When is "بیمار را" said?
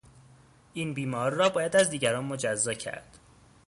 0.93-1.49